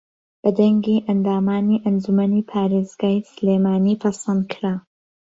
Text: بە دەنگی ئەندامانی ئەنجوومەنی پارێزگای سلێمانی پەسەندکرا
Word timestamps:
بە 0.41 0.49
دەنگی 0.59 1.03
ئەندامانی 1.07 1.81
ئەنجوومەنی 1.83 2.47
پارێزگای 2.51 3.25
سلێمانی 3.33 3.99
پەسەندکرا 4.01 4.73